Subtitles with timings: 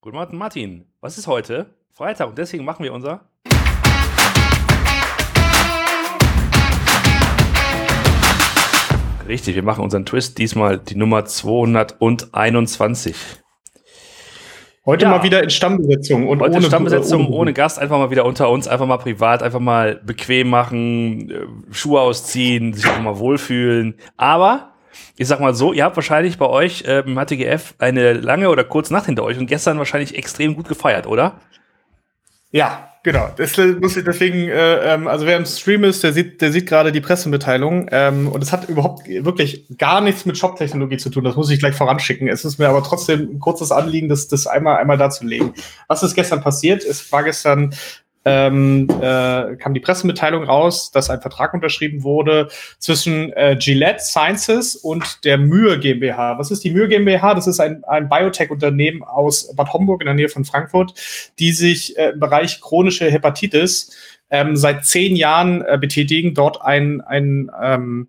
[0.00, 0.84] Guten Morgen, Martin.
[1.00, 1.74] Was ist heute?
[1.92, 3.22] Freitag und deswegen machen wir unser.
[9.26, 13.16] Richtig, wir machen unseren Twist diesmal die Nummer 221.
[14.86, 15.10] Heute ja.
[15.10, 18.50] mal wieder in Stammbesetzung und Heute ohne Stammbesetzung, ohne, ohne, Gast, einfach mal wieder unter
[18.50, 21.44] uns, einfach mal privat, einfach mal bequem machen, äh,
[21.74, 23.96] Schuhe ausziehen, sich einfach mal wohlfühlen.
[24.16, 24.74] Aber
[25.16, 28.64] ich sag mal so, ihr habt wahrscheinlich bei euch äh, im HTGF eine lange oder
[28.64, 31.40] kurze Nacht hinter euch und gestern wahrscheinlich extrem gut gefeiert, oder?
[32.50, 33.28] Ja, genau.
[33.36, 37.88] Deswegen, äh, ähm, also wer im Stream ist, der sieht, der sieht gerade die Pressemitteilung.
[37.92, 41.24] Ähm, und es hat überhaupt wirklich gar nichts mit Shop-Technologie zu tun.
[41.24, 42.28] Das muss ich gleich voranschicken.
[42.28, 45.52] Es ist mir aber trotzdem ein kurzes Anliegen, das, das einmal, einmal darzulegen.
[45.88, 46.84] Was ist gestern passiert?
[46.84, 47.74] Es war gestern
[48.28, 54.76] ähm, äh, kam die Pressemitteilung raus, dass ein Vertrag unterschrieben wurde zwischen äh, Gillette Sciences
[54.76, 56.38] und der Mühe GmbH.
[56.38, 57.34] Was ist die Mühe GmbH?
[57.34, 60.92] Das ist ein, ein Biotech-Unternehmen aus Bad Homburg in der Nähe von Frankfurt,
[61.38, 63.96] die sich äh, im Bereich chronische Hepatitis
[64.28, 68.08] ähm, seit zehn Jahren äh, betätigen, dort ein, ein ähm,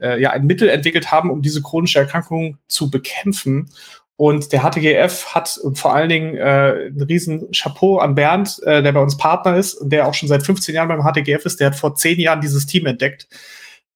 [0.00, 3.68] äh, ja, ein Mittel entwickelt haben, um diese chronische Erkrankung zu bekämpfen.
[4.16, 6.40] Und der HTGF hat vor allen Dingen äh,
[6.86, 10.28] einen riesen Chapeau an Bernd, äh, der bei uns Partner ist und der auch schon
[10.28, 11.60] seit 15 Jahren beim HTGF ist.
[11.60, 13.28] Der hat vor zehn Jahren dieses Team entdeckt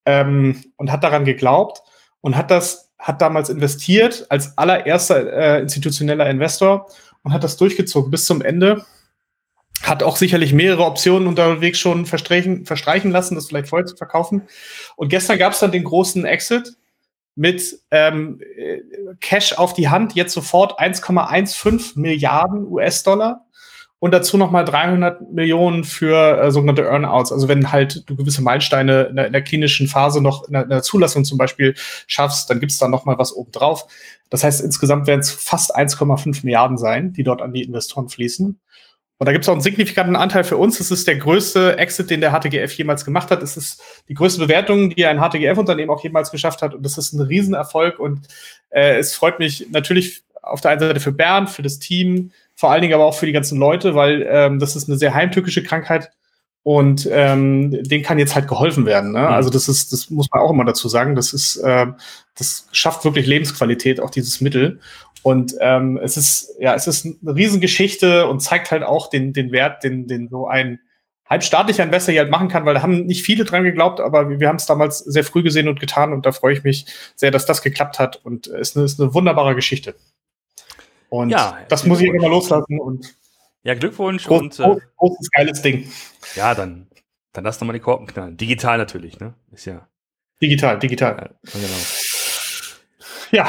[0.04, 1.82] ähm, und hat daran geglaubt
[2.20, 6.86] und hat das, hat damals investiert als allererster äh, institutioneller Investor
[7.22, 8.84] und hat das durchgezogen bis zum Ende.
[9.82, 14.42] Hat auch sicherlich mehrere Optionen unterwegs schon verstreichen, verstreichen lassen, das vielleicht vorher zu verkaufen.
[14.96, 16.74] Und gestern gab es dann den großen Exit
[17.40, 18.38] mit ähm,
[19.20, 23.46] Cash auf die Hand, jetzt sofort 1,15 Milliarden US-Dollar
[23.98, 27.32] und dazu nochmal 300 Millionen für äh, sogenannte Earnouts.
[27.32, 30.64] Also wenn halt du gewisse Meilensteine in der, in der klinischen Phase noch in der,
[30.64, 31.72] in der, Zulassung zum Beispiel
[32.06, 33.86] schaffst, dann gibt's da nochmal was obendrauf.
[34.28, 38.60] Das heißt, insgesamt werden es fast 1,5 Milliarden sein, die dort an die Investoren fließen.
[39.20, 40.80] Und da gibt es auch einen signifikanten Anteil für uns.
[40.80, 43.42] Es ist der größte Exit, den der HTGF jemals gemacht hat.
[43.42, 46.74] Es ist die größte Bewertung, die ein HTGF-Unternehmen auch jemals geschafft hat.
[46.74, 47.98] Und das ist ein Riesenerfolg.
[47.98, 48.28] Und
[48.70, 52.70] äh, es freut mich natürlich auf der einen Seite für Bernd, für das Team, vor
[52.70, 55.62] allen Dingen aber auch für die ganzen Leute, weil ähm, das ist eine sehr heimtückische
[55.62, 56.10] Krankheit.
[56.62, 59.12] Und ähm, denen kann jetzt halt geholfen werden.
[59.12, 59.20] Ne?
[59.20, 59.26] Mhm.
[59.26, 61.14] Also das ist, das muss man auch immer dazu sagen.
[61.14, 61.88] Das ist, äh,
[62.38, 64.80] das schafft wirklich Lebensqualität, auch dieses Mittel.
[65.22, 69.52] Und ähm, es ist, ja, es ist eine Riesengeschichte und zeigt halt auch den, den
[69.52, 70.80] Wert, den, den so ein
[71.30, 74.48] halbstaatlicher Investor hier halt machen kann, weil da haben nicht viele dran geglaubt, aber wir,
[74.48, 77.46] haben es damals sehr früh gesehen und getan und da freue ich mich sehr, dass
[77.46, 79.94] das geklappt hat und es ist eine, ist eine wunderbare Geschichte.
[81.08, 83.14] Und ja, das muss ich immer loslassen und
[83.62, 85.90] ja, Glückwunsch groß, und äh, großes geiles Ding.
[86.34, 86.88] Ja, dann,
[87.32, 88.36] dann lass doch mal die Korken knallen.
[88.36, 89.34] Digital natürlich, ne?
[89.52, 89.86] Ist ja.
[90.40, 91.34] Digital, digital.
[91.44, 91.66] Ja, genau.
[93.32, 93.48] Ja,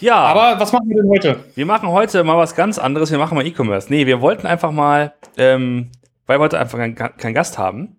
[0.00, 0.16] ja.
[0.16, 1.44] Aber was machen wir denn heute?
[1.54, 3.10] Wir machen heute mal was ganz anderes.
[3.10, 3.88] Wir machen mal E-Commerce.
[3.90, 5.90] Nee, wir wollten einfach mal, ähm,
[6.26, 7.98] weil wir heute einfach keinen kein Gast haben,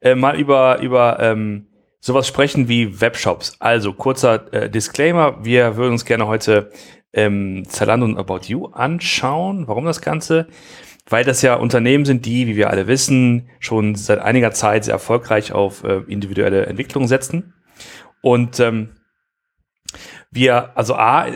[0.00, 1.66] äh, mal über, über ähm,
[2.00, 3.56] sowas sprechen wie Webshops.
[3.60, 5.44] Also kurzer äh, Disclaimer.
[5.44, 6.70] Wir würden uns gerne heute
[7.12, 9.66] ähm, Zalando und About You anschauen.
[9.66, 10.46] Warum das Ganze?
[11.08, 14.94] Weil das ja Unternehmen sind, die, wie wir alle wissen, schon seit einiger Zeit sehr
[14.94, 17.54] erfolgreich auf äh, individuelle Entwicklung setzen.
[18.22, 18.90] Und ähm,
[20.30, 21.26] wir, also A,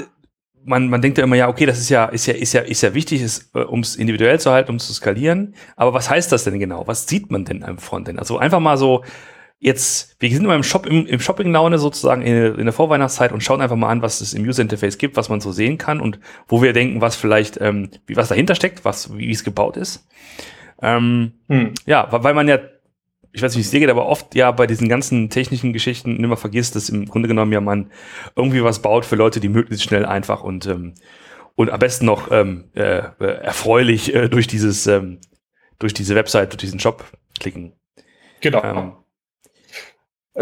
[0.65, 2.83] man, man denkt ja immer, ja, okay, das ist ja, ist ja, ist ja, ist
[2.83, 3.23] ja wichtig,
[3.55, 5.55] äh, um es individuell zu halten, um es zu skalieren.
[5.77, 6.87] Aber was heißt das denn genau?
[6.87, 8.19] Was sieht man denn am Frontend?
[8.19, 9.03] Also einfach mal so,
[9.59, 13.43] jetzt, wir sind immer im Shop, im, im Shopping-Laune sozusagen in, in, der Vorweihnachtszeit und
[13.43, 16.19] schauen einfach mal an, was es im User-Interface gibt, was man so sehen kann und
[16.49, 20.09] wo wir denken, was vielleicht, ähm, wie was dahinter steckt, was, wie es gebaut ist.
[20.83, 21.75] Ähm, hm.
[21.87, 22.59] Ja, weil man ja
[23.33, 26.23] ich weiß nicht, wie es dir geht, aber oft ja bei diesen ganzen technischen Geschichten
[26.23, 27.91] immer vergisst, dass im Grunde genommen ja man
[28.37, 30.95] irgendwie was baut für Leute, die möglichst schnell einfach und ähm,
[31.55, 35.19] und am besten noch ähm, äh, erfreulich äh, durch dieses ähm,
[35.79, 37.05] durch diese Website, durch diesen Shop
[37.39, 37.73] klicken.
[38.41, 38.63] Genau.
[38.63, 38.93] Ähm,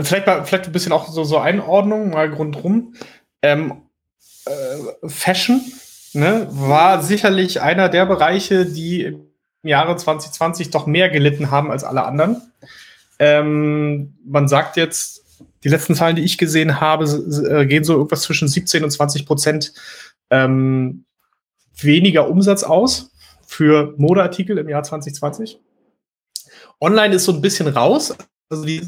[0.05, 2.95] vielleicht mal, vielleicht ein bisschen auch so, so Einordnung, mal rundrum.
[3.43, 3.83] Ähm,
[4.47, 5.61] äh, Fashion
[6.13, 9.29] ne, war sicherlich einer der Bereiche, die im
[9.63, 12.48] Jahre 2020 doch mehr gelitten haben als alle anderen.
[13.19, 15.25] Ähm, man sagt jetzt,
[15.65, 19.27] die letzten Zahlen, die ich gesehen habe, äh, gehen so irgendwas zwischen 17 und 20
[19.27, 19.73] Prozent
[20.31, 21.05] ähm,
[21.77, 23.11] weniger Umsatz aus
[23.47, 25.59] für Modeartikel im Jahr 2020.
[26.81, 28.15] Online ist so ein bisschen raus,
[28.51, 28.83] also die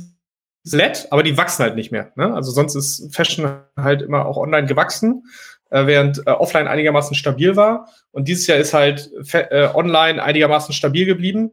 [0.64, 2.12] LED, aber die wachsen halt nicht mehr.
[2.16, 2.34] Ne?
[2.34, 5.24] Also sonst ist Fashion halt immer auch online gewachsen,
[5.70, 7.88] äh, während äh, offline einigermaßen stabil war.
[8.12, 11.52] Und dieses Jahr ist halt äh, online einigermaßen stabil geblieben.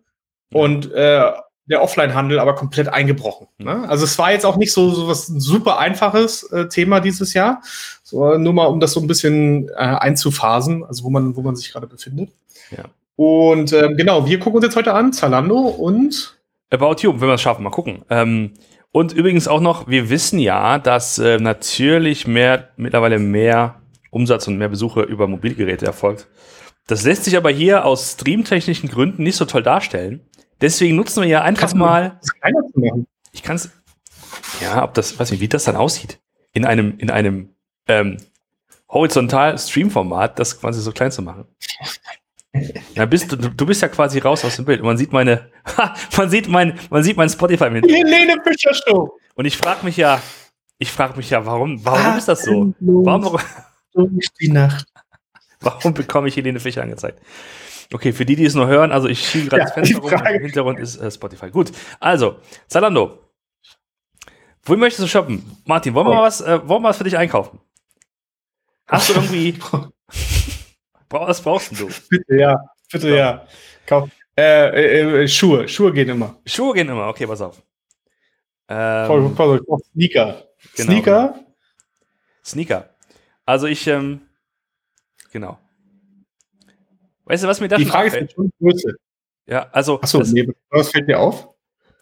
[0.54, 1.32] Und äh,
[1.68, 3.48] der Offline-Handel aber komplett eingebrochen.
[3.58, 3.88] Ne?
[3.88, 7.62] Also es war jetzt auch nicht so, so was super einfaches äh, Thema dieses Jahr.
[8.04, 11.56] So, nur mal, um das so ein bisschen äh, einzuphasen, also wo man, wo man
[11.56, 12.32] sich gerade befindet.
[12.72, 12.86] Ja.
[13.18, 16.38] Und ähm, genau, wir gucken uns jetzt heute an, Zalando und
[16.70, 18.04] About You, wenn wir es schaffen, mal gucken.
[18.10, 18.54] Ähm,
[18.92, 24.58] und übrigens auch noch, wir wissen ja, dass äh, natürlich mehr, mittlerweile mehr Umsatz und
[24.58, 26.28] mehr Besuche über Mobilgeräte erfolgt.
[26.88, 30.22] Das lässt sich aber hier aus streamtechnischen Gründen nicht so toll darstellen.
[30.62, 32.20] Deswegen nutzen wir ja einfach Kannst mal.
[33.32, 33.70] Ich kann es.
[34.62, 36.20] Ja, ob das, weiß nicht, wie das dann aussieht.
[36.54, 37.56] In einem, in einem
[37.88, 38.18] ähm,
[38.90, 41.46] horizontal Stream-Format, das quasi so klein zu machen.
[42.96, 44.82] Ja, bist, du, du bist ja quasi raus aus dem Bild.
[44.82, 47.94] Man sieht meine, ha, man sieht mein, man sieht mein Spotify Hintergrund.
[47.94, 49.18] Helene Fischer Show.
[49.36, 50.22] Und ich frage mich ja,
[50.80, 52.74] ich frage mich ja, warum, warum ist das so?
[52.80, 53.40] Warum,
[53.94, 54.88] durch die Nacht.
[55.60, 57.20] warum bekomme ich Helene Fischer angezeigt?
[57.94, 60.12] Okay, für die, die es nur hören, also ich schiebe gerade Ja, das Fenster rum
[60.12, 61.50] im Hintergrund ist äh, Spotify.
[61.50, 62.38] Gut, also,
[62.68, 63.20] Zalando.
[64.64, 65.58] Wo möchtest du shoppen?
[65.66, 67.60] Martin, wollen wir mal was, äh, wollen wir was für dich einkaufen?
[68.88, 69.58] Hast du irgendwie,
[71.10, 71.90] was brauchst du?
[72.10, 72.58] Bitte, ja.
[72.92, 73.48] Bitte, ja.
[73.86, 74.10] Kauf.
[74.38, 75.68] Äh, äh, äh, Schuhe.
[75.68, 76.36] Schuhe gehen immer.
[76.46, 77.62] Schuhe gehen immer, okay, pass auf.
[78.70, 79.62] Ähm, voll.
[79.94, 80.44] Sneaker.
[80.76, 80.92] Genau.
[80.92, 81.40] Sneaker.
[82.44, 82.90] Sneaker.
[83.46, 84.22] Also ich, ähm,
[85.32, 85.58] genau.
[87.28, 88.32] Weißt du, was mir da Die Frage ist auffällt?
[88.34, 88.96] schon Größe.
[89.46, 91.48] Ja, also, Achso, nee, was fällt dir auf?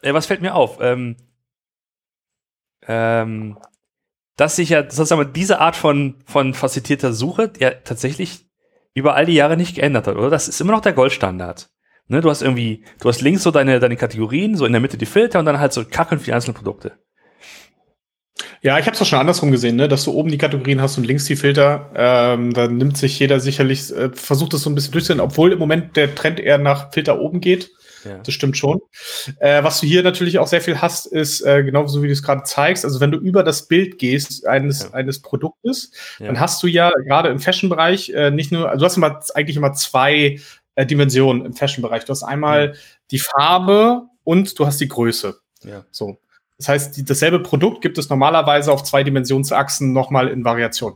[0.01, 0.77] äh, was fällt mir auf?
[0.81, 1.15] Ähm,
[2.87, 3.57] ähm,
[4.37, 8.45] dass sich ja sozusagen diese Art von, von facilitierter Suche ja tatsächlich
[8.93, 10.29] über all die Jahre nicht geändert hat, oder?
[10.29, 11.69] Das ist immer noch der Goldstandard.
[12.07, 14.97] Ne, du hast irgendwie, du hast links so deine, deine Kategorien, so in der Mitte
[14.97, 16.99] die Filter und dann halt so Kacheln für die einzelnen Produkte.
[18.65, 19.87] Ja, ich habe es doch schon andersrum gesehen, ne?
[19.87, 21.91] dass du oben die Kategorien hast und links die Filter.
[21.95, 25.59] Ähm, dann nimmt sich jeder sicherlich, äh, versucht es so ein bisschen durchzusetzen, obwohl im
[25.59, 27.69] Moment der Trend eher nach Filter oben geht.
[28.05, 28.17] Ja.
[28.23, 28.79] Das stimmt schon.
[29.39, 32.23] Äh, was du hier natürlich auch sehr viel hast, ist äh, genauso wie du es
[32.23, 32.85] gerade zeigst.
[32.85, 34.93] Also wenn du über das Bild gehst eines, Ja.
[34.93, 36.25] eines Produktes, Ja.
[36.25, 39.57] dann hast du ja gerade im Fashion-Bereich äh, nicht nur, also du hast immer eigentlich
[39.57, 40.39] immer zwei
[40.73, 42.05] äh, Dimensionen im Fashion-Bereich.
[42.05, 42.73] Du hast einmal
[43.11, 45.37] die Farbe und du hast die Größe.
[45.63, 45.85] Ja.
[45.91, 46.17] So.
[46.57, 50.95] Das heißt, die, dasselbe Produkt gibt es normalerweise auf zwei Dimensionsachsen nochmal in Variation.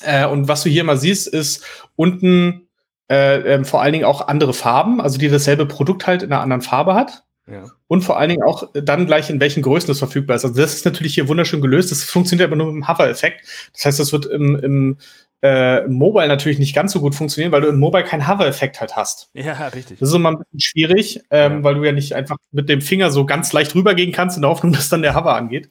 [0.00, 1.64] Äh, und was du hier mal siehst, ist
[1.96, 2.68] unten
[3.10, 6.40] äh, ähm, vor allen Dingen auch andere Farben, also die dasselbe Produkt halt in einer
[6.40, 7.24] anderen Farbe hat.
[7.46, 7.64] Ja.
[7.88, 10.44] Und vor allen Dingen auch dann gleich in welchen Größen das verfügbar ist.
[10.44, 11.90] Also das ist natürlich hier wunderschön gelöst.
[11.90, 13.44] Das funktioniert aber nur mit dem Hover-Effekt.
[13.74, 14.96] Das heißt, das wird im, im,
[15.42, 18.80] äh, im Mobile natürlich nicht ganz so gut funktionieren, weil du im Mobile keinen Hover-Effekt
[18.80, 19.30] halt hast.
[19.34, 19.98] ja, richtig.
[19.98, 21.64] Das ist immer ein bisschen schwierig, ähm, Ja.
[21.64, 24.50] weil du ja nicht einfach mit dem Finger so ganz leicht rübergehen kannst in der
[24.50, 25.68] Hoffnung, dass dann der Hover angeht.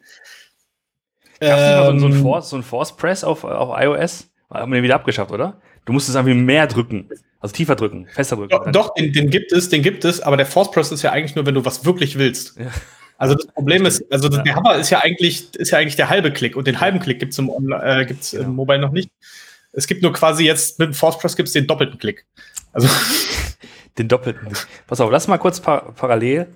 [1.40, 4.28] Gab es mal so, so, ein Ähm, Force, so ein Force Press auf, auf iOS?
[4.52, 5.60] Haben wir den wieder abgeschafft, oder?
[5.86, 7.10] Du musstest irgendwie mehr drücken.
[7.40, 8.50] Also tiefer drücken, fester drücken.
[8.52, 11.12] Doch, doch den, den gibt es, den gibt es, aber der Force Press ist ja
[11.12, 12.58] eigentlich nur, wenn du was wirklich willst.
[12.60, 12.68] Ja.
[13.18, 14.44] Also das Problem ist, also Ja.
[14.44, 17.20] der Hover ist ja eigentlich, ist ja eigentlich der halbe Klick und den halben Klick
[17.20, 18.44] gibt's im, Onli- äh, gibt's Genau.
[18.44, 19.10] im Mobile noch nicht.
[19.74, 22.26] Es gibt nur quasi jetzt mit dem Force Press gibt's den doppelten Klick.
[22.74, 22.88] Also
[23.98, 24.48] Den doppelten.
[24.88, 26.48] Pass auf, lass mal kurz par parallel.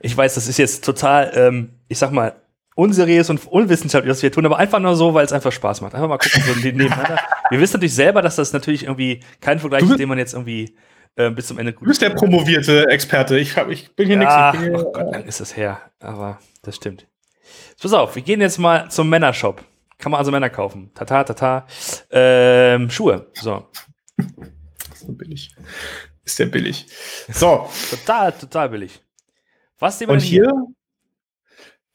[0.00, 2.40] Ich weiß, das ist jetzt total, ähm, ich sag mal,
[2.76, 5.94] unseriös und unwissenschaftlich, was wir tun, aber einfach nur so, weil es einfach Spaß macht.
[5.96, 7.18] Einfach mal gucken, so ne- nebeneinander.
[7.50, 10.76] Wir wissen natürlich selber, dass das natürlich irgendwie kein Vergleich ist, den man jetzt irgendwie
[11.16, 13.36] äh, bis zum Ende du bist der promovierte Experte.
[13.36, 14.84] Ich, hab, ich bin hier Ja, nichts.
[14.84, 15.80] Oh Gott, lang ist das her.
[15.98, 17.08] Aber das stimmt.
[17.82, 19.64] Pass auf, wir gehen jetzt mal zum Männershop.
[19.98, 20.90] Kann man also Männer kaufen.
[20.94, 21.66] Tata, tata.
[22.10, 23.26] Ähm, Schuhe.
[23.34, 23.66] So.
[24.16, 25.50] ist so billig.
[26.24, 26.86] Ist der billig.
[27.32, 29.00] So, Total, total billig.
[29.78, 30.52] Was sehen wir Und denn hier,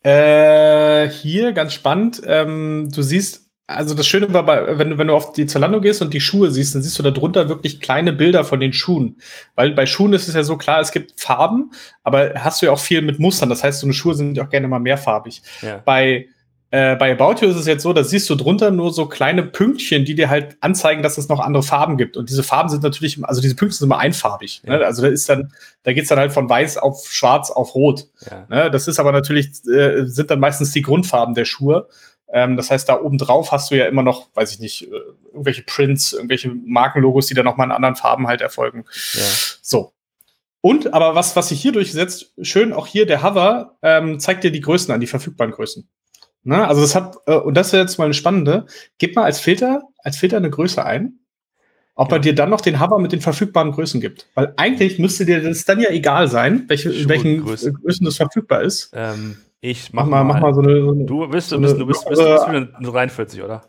[0.04, 5.08] äh, hier ganz spannend, ähm, du siehst, also das Schöne war, bei, wenn, du- wenn
[5.08, 7.80] du auf die Zalando gehst und die Schuhe siehst, dann siehst du da drunter wirklich
[7.80, 9.22] kleine Bilder von den Schuhen.
[9.56, 11.72] Weil bei Schuhen ist es ja so klar, es gibt Farben,
[12.04, 13.50] aber hast du ja auch viel mit Mustern.
[13.50, 15.42] Das heißt, so eine Schuhe sind ja auch gerne mal mehrfarbig.
[15.62, 15.78] Ja.
[15.78, 16.28] Bei,
[16.74, 19.44] äh, bei About You ist es jetzt so, da siehst du drunter nur so kleine
[19.44, 22.18] Pünktchen, die dir halt anzeigen, dass es noch andere Farben gibt.
[22.18, 24.64] Und diese Farben sind natürlich, also diese Pünktchen sind immer einfarbig.
[24.66, 24.80] Ja.
[24.80, 24.84] Ne?
[24.84, 25.54] Also da ist dann,
[25.84, 28.08] da geht's dann halt von weiß auf schwarz auf rot.
[28.28, 28.48] ja.
[28.50, 28.72] Ne?
[28.72, 31.90] Das ist aber natürlich, äh, sind dann meistens die Grundfarben der Schuhe.
[32.28, 34.96] Ähm, das heißt, da oben drauf hast du ja immer noch, weiß ich nicht, äh,
[35.28, 38.86] irgendwelche Prints, irgendwelche Markenlogos, die dann nochmal in anderen Farben halt erfolgen.
[39.14, 39.22] ja.
[39.62, 39.94] So.
[40.62, 44.52] Und, aber was, was sich hier durchsetzt, schön auch hier der Hover, ähm, zeigt dir
[44.52, 45.88] die Größen an, die verfügbaren Größen.
[46.44, 46.68] Ne?
[46.68, 48.66] Also das hat, äh, und das ist jetzt mal eine spannende,
[48.98, 51.20] gib mal als Filter, als Filter eine Größe ein,
[51.96, 52.18] ob Ja.
[52.18, 54.28] er dir dann noch den Hover mit den verfügbaren Größen gibt.
[54.36, 58.18] Weil eigentlich müsste dir das dann ja egal sein, welche, in welchen äh, Größen das
[58.18, 58.92] verfügbar ist.
[58.94, 61.86] Ähm, ich Mach, mal, mach mal so eine, so eine Du bist, so eine du
[61.86, 63.64] bist, du bist, bist eine 43, oder?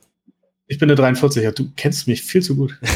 [0.66, 2.78] ich bin eine 43er, du kennst mich viel zu gut.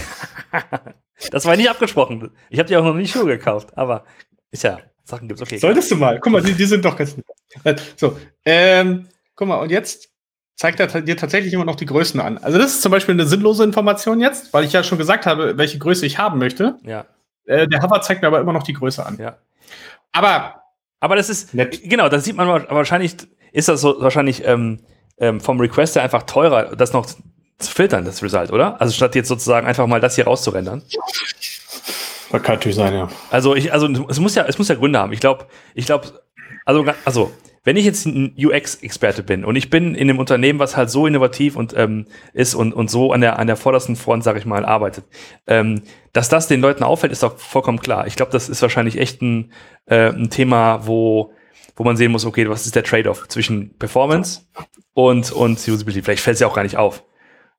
[1.32, 2.30] Das war nicht abgesprochen.
[2.49, 4.04] Ich habe dir auch noch nie Schuhe gekauft, aber
[4.52, 4.78] ist ja.
[5.04, 5.40] Sachen gibt.
[5.42, 5.58] Okay.
[5.58, 5.99] Solltest klar.
[5.99, 6.20] du mal.
[6.20, 7.16] Guck mal, die, die sind doch ganz.
[7.97, 9.06] So, ähm,
[9.38, 10.11] guck mal, und jetzt
[10.57, 12.38] zeigt er dir tatsächlich immer noch die Größen an.
[12.38, 15.57] Also das ist zum Beispiel eine sinnlose Information jetzt, weil ich ja schon gesagt habe,
[15.57, 16.76] welche Größe ich haben möchte.
[16.83, 17.07] Ja.
[17.47, 19.16] Äh, der Hover zeigt mir aber immer noch die Größe an.
[19.18, 19.38] Ja.
[20.12, 20.64] Aber
[21.00, 21.80] aber das ist nett.
[21.85, 23.14] genau, da sieht man wahrscheinlich
[23.52, 24.80] ist das so wahrscheinlich ähm,
[25.18, 28.80] ähm, vom Requester einfach teurer, das noch zu filtern, das Result, oder?
[28.80, 30.83] Also statt jetzt sozusagen einfach mal das hier rauszurendern.
[32.30, 33.09] Das kann natürlich sein, ja.
[33.30, 35.12] Also ich, also es muss ja, es muss ja Gründe haben.
[35.12, 36.21] Ich glaube, ich glaube,
[36.64, 37.33] also, also
[37.68, 41.06] wenn ich jetzt ein UX-Experte bin und ich bin in einem Unternehmen, was halt so
[41.06, 44.46] innovativ und ähm, ist und, und so an der, an der vordersten Front, sag ich
[44.46, 45.04] mal, arbeitet,
[45.46, 45.82] ähm,
[46.14, 48.06] dass das den Leuten auffällt, ist doch vollkommen klar.
[48.06, 49.52] Ich glaube, das ist wahrscheinlich echt ein,
[49.84, 51.34] äh, ein Thema, wo,
[51.76, 54.46] wo man sehen muss, okay, was ist der Trade-off zwischen Performance
[54.94, 56.00] und, und Usability?
[56.00, 57.04] Vielleicht fällt es ja auch gar nicht auf,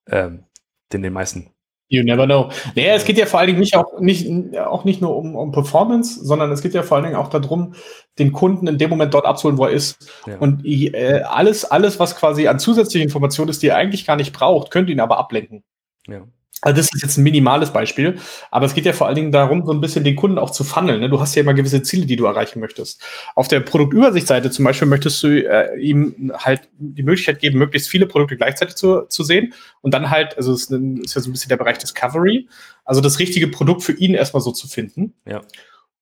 [0.09, 0.43] ähm,
[0.91, 1.51] den, den meisten.
[1.91, 2.51] You never know.
[2.75, 4.27] Naja, es geht ja vor allen Dingen nicht auch nicht,
[4.59, 7.73] auch nicht nur um, um Performance, sondern es geht ja vor allen Dingen auch darum,
[8.19, 10.07] den Kunden in dem Moment dort abzuholen, wo er ist.
[10.27, 10.37] Ja.
[10.37, 14.33] Und äh, alles, alles, was quasi an zusätzlichen Informationen ist, die er eigentlich gar nicht
[14.33, 15.63] braucht, könnte ihn aber ablenken.
[16.07, 16.27] Ja.
[16.61, 18.19] Also das ist jetzt ein minimales Beispiel,
[18.51, 20.63] aber es geht ja vor allen Dingen darum, so ein bisschen den Kunden auch zu
[20.63, 20.99] funneln.
[20.99, 21.09] Ne?
[21.09, 23.01] Du hast ja immer gewisse Ziele, die du erreichen möchtest.
[23.35, 28.07] Auf der Produktübersichtsseite zum Beispiel möchtest du äh, ihm halt die Möglichkeit geben, möglichst viele
[28.07, 31.49] Produkte gleichzeitig zu, zu sehen und dann halt, also es ist ja so ein bisschen
[31.49, 32.49] der Bereich Discovery,
[32.83, 35.13] also das richtige Produkt für ihn erstmal so zu finden.
[35.25, 35.41] Ja.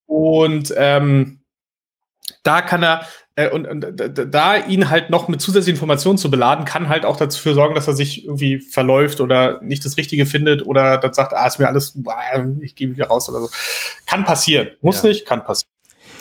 [0.07, 1.41] Und ähm,
[2.43, 3.05] da kann er,
[3.37, 3.85] äh, und, und
[4.33, 7.87] da ihn halt noch mit zusätzlichen Informationen zu beladen, kann halt auch dafür sorgen, dass
[7.87, 11.67] er sich irgendwie verläuft oder nicht das Richtige findet oder dann sagt, ah, ist mir
[11.67, 11.95] alles,
[12.61, 13.49] ich gehe wieder raus oder so.
[14.07, 14.69] Kann passieren.
[14.81, 15.09] Muss ja.
[15.09, 15.71] nicht, kann passieren.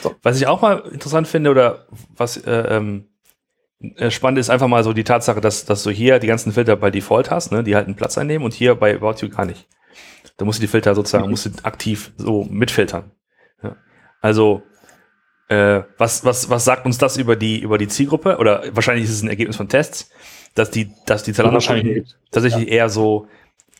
[0.02, 0.14] So.
[0.22, 3.06] Was ich auch mal interessant finde oder was äh, ähm,
[3.80, 6.76] äh, spannend ist, einfach mal so die Tatsache, dass, dass du hier die ganzen Filter
[6.76, 9.46] bei Default hast, ne, die halt einen Platz einnehmen und hier bei About You gar
[9.46, 9.66] nicht.
[10.36, 11.30] Da musst du die Filter sozusagen, mhm.
[11.30, 13.10] musst du aktiv so mitfiltern.
[13.62, 13.76] Ja.
[14.20, 14.62] Also
[15.48, 18.38] äh, was, was, was sagt uns das über die, über die Zielgruppe?
[18.38, 20.10] Oder wahrscheinlich ist es ein Ergebnis von Tests,
[20.54, 21.58] dass die, dass die Zalando
[22.30, 22.74] tatsächlich ja.
[22.74, 23.28] eher so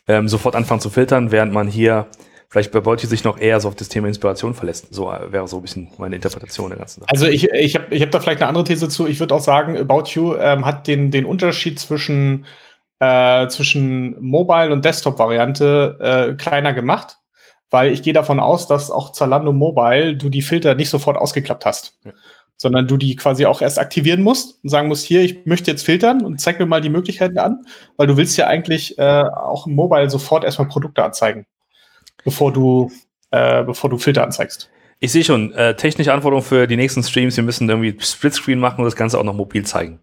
[0.07, 2.07] ähm, sofort anfangen zu filtern, während man hier
[2.49, 4.93] vielleicht bei Beuti sich noch eher so auf das Thema Inspiration verlässt.
[4.93, 7.11] So äh, wäre so ein bisschen meine Interpretation der ganzen Sache.
[7.11, 9.05] Also ich, ich habe ich hab da vielleicht eine andere These zu.
[9.05, 12.45] Ich würde auch sagen, About You ähm, hat den, den Unterschied zwischen,
[12.99, 17.17] äh, zwischen Mobile- und Desktop-Variante äh, kleiner gemacht
[17.69, 21.65] weil ich gehe davon aus, dass auch Zalando Mobile du die Filter nicht sofort ausgeklappt
[21.65, 21.97] hast.
[22.03, 22.11] Ja.
[22.59, 25.85] Sondern du die quasi auch erst aktivieren musst und sagen musst, hier, ich möchte jetzt
[25.85, 27.65] filtern und zeig mir mal die Möglichkeiten an,
[27.97, 31.45] weil du willst ja eigentlich äh, auch im Mobile sofort erstmal Produkte anzeigen,
[32.23, 32.91] bevor du,
[33.29, 34.71] äh, bevor du Filter anzeigst.
[34.99, 38.79] Ich sehe schon, äh, technische Anforderungen für die nächsten Streams, wir müssen irgendwie Splitscreen machen
[38.79, 39.99] und das Ganze auch noch mobil zeigen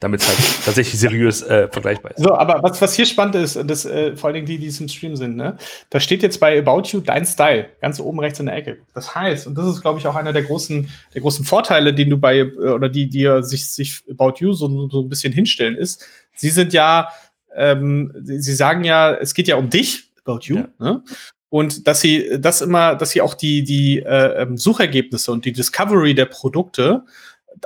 [0.00, 2.22] damit es halt tatsächlich seriös äh, vergleichbar ist.
[2.22, 4.80] So, aber was, was hier spannend ist, das, äh, vor allen Dingen die, die es
[4.80, 5.56] im Stream sind, ne?
[5.90, 8.78] da steht jetzt bei About You dein Style, ganz oben rechts in der Ecke.
[8.94, 12.10] Das heißt, und das ist, glaube ich, auch einer der großen, der großen Vorteile, den
[12.10, 15.76] du bei, äh, oder die, die sich, sich About You so, so ein bisschen hinstellen,
[15.76, 17.08] ist, sie sind ja,
[17.56, 20.68] ähm, sie sagen ja, es geht ja um dich, About You, ja.
[20.78, 21.02] ne?
[21.50, 25.52] Und dass sie das immer, dass sie auch die, die äh, ähm, Suchergebnisse und die
[25.52, 27.04] Discovery der Produkte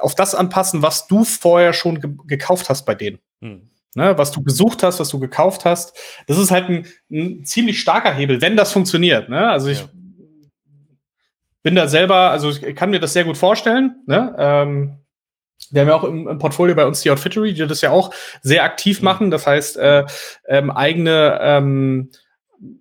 [0.00, 3.18] auf das anpassen, was du vorher schon ge gekauft hast bei denen.
[3.40, 3.68] Hm.
[3.94, 5.94] Ne, was du gesucht hast, was du gekauft hast.
[6.26, 9.28] Das ist halt ein, ein ziemlich starker Hebel, wenn das funktioniert.
[9.28, 9.50] Ne?
[9.50, 9.88] Also ich ja.
[11.62, 13.96] bin da selber, also ich kann mir das sehr gut vorstellen.
[14.06, 14.34] Ne?
[14.38, 14.98] Ähm,
[15.70, 18.14] wir haben ja auch im, im, Portfolio bei uns die Outfittery, die das ja auch
[18.40, 19.04] sehr aktiv hm.
[19.04, 19.30] machen.
[19.30, 20.06] Das heißt, äh,
[20.48, 22.10] ähm, eigene ähm,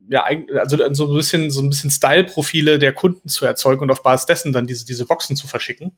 [0.09, 4.03] ja, also so ein bisschen, so ein bisschen Style-Profile der Kunden zu erzeugen und auf
[4.03, 5.93] Basis dessen dann diese, diese Boxen zu verschicken.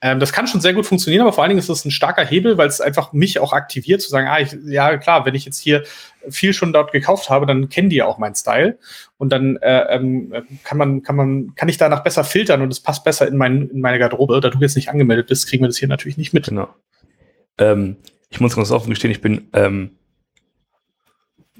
[0.00, 2.24] Ähm, das kann schon sehr gut funktionieren, aber vor allen Dingen ist das ein starker
[2.24, 5.44] Hebel, weil es einfach mich auch aktiviert, zu sagen, ah, ich, ja, klar, wenn ich
[5.44, 5.82] jetzt hier
[6.28, 8.78] viel schon dort gekauft habe, dann kennen die ja auch meinen Style.
[9.18, 12.80] Und dann äh, ähm, kann man, kann man, kann ich danach besser filtern und es
[12.80, 14.40] passt besser in, mein, in meine Garderobe.
[14.40, 16.46] Da du jetzt nicht angemeldet bist, kriegen wir das hier natürlich nicht mit.
[16.46, 16.68] Genau.
[17.58, 17.96] Ähm,
[18.30, 19.96] ich muss ganz offen gestehen, ich bin ähm,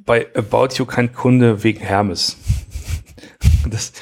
[0.04, 2.36] bei About You kein Kunde wegen Hermes.
[3.70, 3.92] das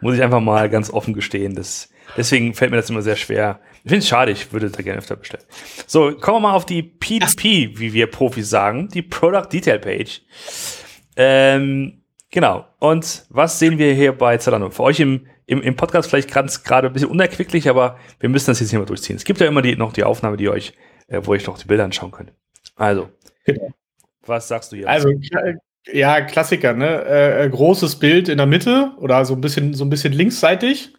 [0.00, 1.54] muss ich einfach mal ganz offen gestehen.
[1.54, 3.60] Das, deswegen fällt mir das immer sehr schwer.
[3.84, 5.44] Ich finde es schade, ich würde da gerne öfter bestellen.
[5.86, 10.22] So, kommen wir mal auf die PDP, wie wir Profis sagen, die Product Detail Page.
[11.16, 12.66] Ähm, genau.
[12.78, 14.70] Und was sehen wir hier bei Zalando?
[14.70, 18.60] Für euch im, im, im Podcast vielleicht gerade ein bisschen unerquicklich, aber wir müssen das
[18.60, 19.16] jetzt hier mal durchziehen.
[19.16, 20.74] Es gibt ja immer die, noch die Aufnahme, die euch,
[21.08, 22.32] äh, wo ich noch die Bilder anschauen könnt.
[22.76, 23.08] Also,
[23.44, 23.72] genau.
[24.26, 24.88] Was sagst du hier?
[24.88, 25.10] Also,
[25.92, 27.04] ja, Klassiker, ne?
[27.04, 30.92] Äh, äh, großes Bild in der Mitte oder so ein bisschen, so ein bisschen linksseitig.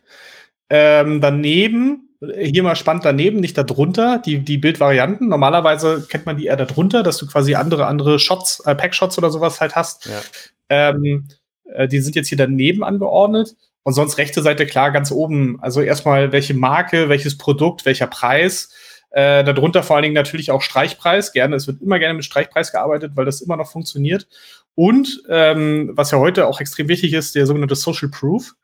[0.69, 5.27] Ähm, daneben, hier mal spannend daneben, nicht darunter, die, die Bildvarianten.
[5.27, 9.29] Normalerweise kennt man die eher darunter, dass du quasi andere, andere Shots, äh, Packshots oder
[9.29, 10.05] sowas halt hast.
[10.05, 10.21] Ja.
[10.69, 11.27] Ähm,
[11.65, 13.55] äh, die sind jetzt hier daneben angeordnet.
[13.85, 15.59] Und sonst rechte Seite klar ganz oben.
[15.61, 18.69] Also erstmal welche Marke, welches Produkt, welcher Preis.
[19.13, 21.33] Äh, darunter vor allen Dingen natürlich auch Streichpreis.
[21.33, 24.27] Gerne, es wird immer gerne mit Streichpreis gearbeitet, weil das immer noch funktioniert.
[24.73, 28.55] Und ähm, was ja heute auch extrem wichtig ist, der sogenannte Social Proof.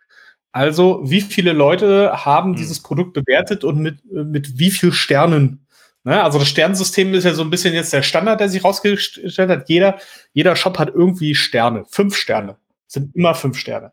[0.52, 2.56] Also, wie viele Leute haben mhm.
[2.56, 5.68] dieses Produkt bewertet und mit, mit wie viel Sternen?
[6.04, 6.24] Ne?
[6.24, 9.70] Also, das Sternensystem ist ja so ein bisschen jetzt der Standard, der sich rausgestellt hat.
[9.70, 10.00] Jeder,
[10.34, 11.86] jeder Shop hat irgendwie Sterne.
[11.92, 12.58] Fünf Sterne.
[12.88, 13.92] sind immer fünf Sterne.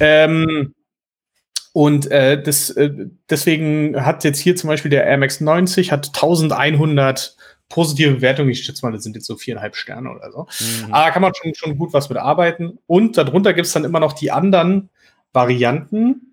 [0.00, 0.72] Ähm,
[1.74, 2.88] und äh, das, äh,
[3.28, 7.36] deswegen hat jetzt hier zum Beispiel der Air Max 90 hat 1100
[7.68, 8.50] positive Bewertungen.
[8.50, 10.46] Ich schätze mal, das sind jetzt so viereinhalb Sterne oder so.
[10.60, 10.94] Mhm.
[10.94, 12.78] Aber da kann man schon, schon gut was mit arbeiten.
[12.86, 14.88] Und darunter gibt es dann immer noch die anderen
[15.32, 16.32] Varianten,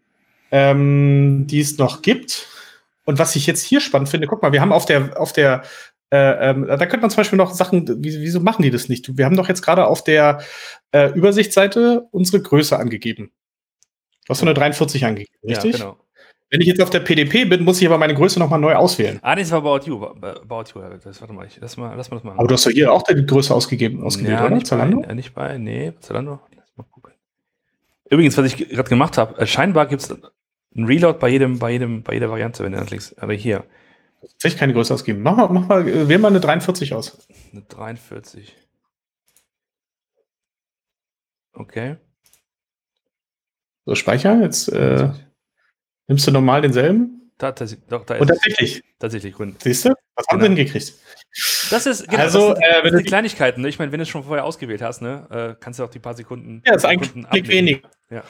[0.51, 2.48] ähm, die es noch gibt.
[3.05, 5.63] Und was ich jetzt hier spannend finde, guck mal, wir haben auf der, auf der,
[6.12, 9.17] äh, ähm, da könnte man zum Beispiel noch Sachen, wieso machen die das nicht?
[9.17, 10.41] Wir haben doch jetzt gerade auf der
[10.91, 13.31] äh, Übersichtsseite unsere Größe angegeben.
[14.32, 15.74] Du hast so eine 43 angegeben, richtig?
[15.74, 15.98] Ja, genau.
[16.50, 19.20] Wenn ich jetzt auf der PDP bin, muss ich aber meine Größe nochmal neu auswählen.
[19.22, 20.06] Ah, das war About You.
[20.06, 20.82] About you.
[21.04, 22.36] Das, warte mal, ich, lass, mal, lass mal das mal.
[22.38, 24.56] Aber du hast doch hier auch die Größe ausgegeben, ausgewählt, ja, oder?
[24.56, 25.02] Nicht Zalando?
[25.02, 26.40] Bei, nicht bei, nee, Zalando.
[26.56, 27.12] Lass mal gucken.
[28.10, 31.72] Übrigens, was ich gerade gemacht habe, äh, scheinbar gibt es einen Reload bei jedem, bei
[31.72, 33.22] jedem, bei jeder Variante, wenn du anklickst.
[33.22, 33.66] Aber hier.
[34.38, 35.24] Soll ich keine Größe ausgeben?
[35.24, 37.28] Mach mal, mach mal, äh, wähl mal eine 43 aus.
[37.52, 38.56] Eine 43.
[41.52, 41.98] Okay.
[43.86, 44.42] So, speichern.
[44.42, 45.10] Jetzt äh,
[46.08, 47.32] nimmst du normal denselben.
[47.38, 48.84] Da, doch, da ist Und tatsächlich.
[49.00, 49.56] Tatsächlich grün.
[49.60, 49.90] Siehst du?
[50.16, 50.58] Was haben wir genau.
[50.58, 50.94] denn gekriegt?
[51.72, 53.62] Das ist, genau, also, das sind, äh, sind die Kleinigkeiten.
[53.62, 53.70] Ne?
[53.70, 56.00] Ich meine, wenn du es schon vorher ausgewählt hast, ne, äh, kannst du auch die
[56.00, 56.62] paar Sekunden.
[56.66, 57.48] Ja, ist ein Klick abnehmen.
[57.48, 57.90] weniger.
[58.12, 58.24] Ja.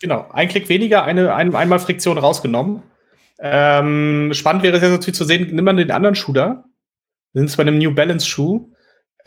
[0.00, 2.82] Genau, ein Klick weniger, eine, ein, einmal Friktion rausgenommen.
[3.38, 6.64] Ähm, spannend wäre es jetzt natürlich zu sehen, nimm mal den anderen Schuh da.
[7.32, 8.72] Wir sind es bei einem New Balance Schuh.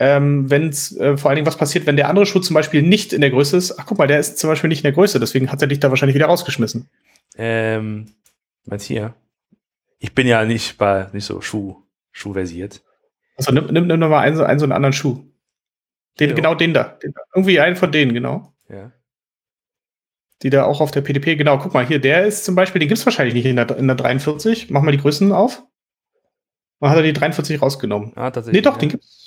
[0.04, 2.82] Ähm, wenn es äh, vor allen Dingen was passiert, wenn der andere Schuh zum Beispiel
[2.82, 3.78] nicht in der Größe ist.
[3.78, 5.78] Ach, guck mal, der ist zum Beispiel nicht in der Größe, deswegen hat er dich
[5.78, 6.88] da wahrscheinlich wieder rausgeschmissen.
[7.36, 8.06] Ähm,
[8.80, 9.14] hier?
[10.00, 11.76] Ich bin ja nicht bei nicht so Schuh,
[12.10, 12.82] Schuhversiert.
[13.36, 15.24] Also nimm, nimm, nimm noch mal einen, einen so einen anderen Schuh.
[16.18, 16.34] Den, ja.
[16.34, 16.98] Genau den da.
[17.00, 18.52] Den, irgendwie einen von denen, genau.
[18.68, 18.90] Ja.
[20.42, 22.88] Die da auch auf der PDP, genau, guck mal, hier, der ist zum Beispiel, den
[22.88, 24.68] gibt es wahrscheinlich nicht in der, in der 43.
[24.70, 25.62] Mach mal die Größen auf.
[26.80, 28.10] Dann hat er die 43 rausgenommen.
[28.16, 28.60] Ah, tatsächlich.
[28.60, 28.80] Nee, doch, ja.
[28.80, 29.21] den gibt's.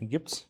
[0.00, 0.48] Den gibt's?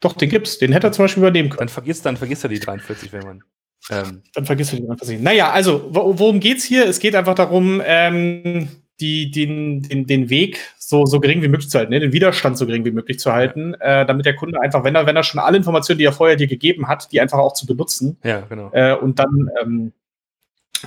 [0.00, 0.58] Doch, den gibt's.
[0.58, 1.60] Den hätte er zum Beispiel übernehmen können.
[1.60, 3.44] Dann vergisst, dann vergisst er die 43, wenn man.
[3.90, 4.22] Ähm.
[4.34, 5.20] Dann vergisst du die 43.
[5.20, 6.86] Naja, also, worum geht's hier?
[6.86, 8.68] Es geht einfach darum, ähm,
[9.00, 12.00] die, den, den, den Weg so, so gering wie möglich zu halten, ne?
[12.00, 14.02] den Widerstand so gering wie möglich zu halten, ja.
[14.02, 16.36] äh, damit der Kunde einfach, wenn er, wenn er schon alle Informationen, die er vorher
[16.36, 18.18] dir gegeben hat, die einfach auch zu benutzen.
[18.22, 18.70] Ja, genau.
[18.72, 19.92] Äh, und dann ähm,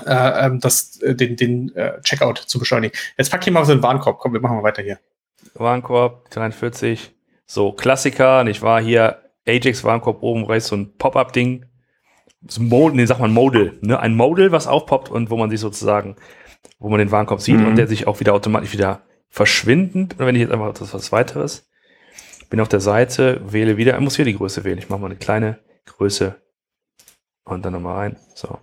[0.06, 2.98] äh, ähm, das, äh, den, den äh, Checkout zu beschleunigen.
[3.18, 4.20] Jetzt pack hier mal so einen Warenkorb.
[4.20, 5.00] Komm, wir machen mal weiter hier.
[5.56, 7.14] Warenkorb 43.
[7.48, 8.82] So, Klassiker, nicht wahr?
[8.82, 11.66] Hier Ajax Warenkorb oben rechts so ein Pop-up-Ding.
[12.48, 14.00] So ein Model, nee, sag mal ein Model, ne?
[14.00, 16.18] Ein Model, was aufpoppt und wo man sich sozusagen,
[16.78, 17.68] wo man den Warenkorb sieht mhm.
[17.68, 20.10] und der sich auch wieder automatisch wieder verschwinden.
[20.18, 21.70] wenn ich jetzt einfach das was weiteres.
[22.50, 24.78] Bin auf der Seite, wähle wieder, ich muss hier die Größe wählen.
[24.78, 26.36] Ich mache mal eine kleine Größe
[27.46, 28.18] und dann nochmal rein.
[28.36, 28.60] So.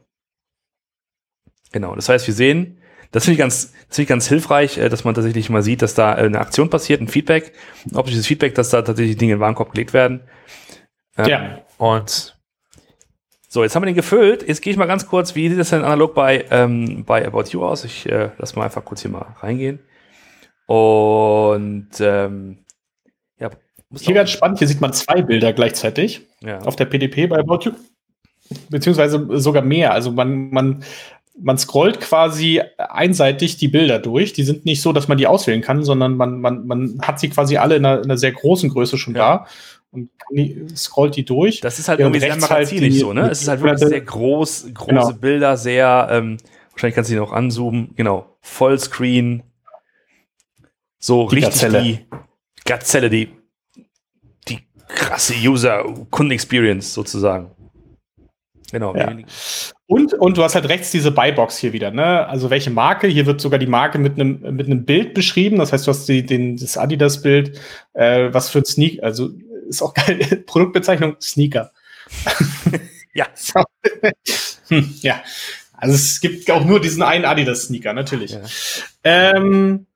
[1.72, 1.94] Genau.
[1.94, 2.78] Das heißt, wir sehen,
[3.14, 5.82] das finde ich ganz, das finde ich ganz hilfreich, äh, dass man tatsächlich mal sieht,
[5.82, 7.52] dass da äh, eine Aktion passiert, ein Feedback,
[7.94, 10.22] ob dieses Feedback, dass da tatsächlich Dinge in den Warenkorb gelegt werden.
[11.16, 11.58] Ähm, ja.
[11.78, 12.36] Und
[13.48, 14.48] so, jetzt haben wir den gefüllt.
[14.48, 17.44] Jetzt gehe ich mal ganz kurz, wie sieht das denn analog bei, ähm, bei About
[17.50, 17.84] You aus?
[17.84, 19.78] Ich äh, lass mal einfach kurz hier mal reingehen.
[20.66, 22.64] Und ähm,
[23.38, 23.50] ja,
[23.96, 26.58] hier ganz spannend, hier sieht man zwei Bilder gleichzeitig ja.
[26.62, 27.72] auf der PDP bei About You.
[28.70, 29.92] Beziehungsweise sogar mehr.
[29.92, 30.84] Also man, man,
[31.40, 34.32] man scrollt quasi einseitig die Bilder durch.
[34.32, 37.28] Die sind nicht so, dass man die auswählen kann, sondern man, man, man hat sie
[37.28, 39.38] quasi alle in einer, in einer sehr großen Größe schon ja.
[39.38, 39.46] da
[39.90, 40.10] und
[40.76, 41.60] scrollt die durch.
[41.60, 43.30] Das ist halt irgendwie sehr magazinisch halt so, ne?
[43.30, 45.12] Es ist halt wirklich sehr groß, große genau.
[45.12, 46.36] Bilder, sehr, ähm,
[46.72, 49.42] wahrscheinlich kannst du die noch anzoomen, genau, Vollscreen,
[50.98, 51.82] so die richtig Gazelle.
[51.82, 51.98] die
[52.64, 53.28] Gazelle, die,
[54.48, 57.50] die krasse User-Kunden-Experience sozusagen.
[58.72, 58.96] Genau.
[58.96, 59.16] Ja.
[59.86, 62.26] Und, und du hast halt rechts diese Buybox hier wieder, ne?
[62.26, 63.06] Also welche Marke?
[63.06, 65.58] Hier wird sogar die Marke mit einem mit einem Bild beschrieben.
[65.58, 67.60] Das heißt, du hast die, den, das Adidas-Bild,
[67.92, 69.30] äh, was für ein Sneak, also
[69.68, 70.42] ist auch geil.
[70.46, 71.72] Produktbezeichnung Sneaker.
[73.14, 73.26] ja.
[74.68, 75.22] hm, ja.
[75.74, 78.32] Also es gibt auch nur diesen einen Adidas-Sneaker, natürlich.
[78.32, 78.40] Ja.
[79.02, 79.86] Ähm,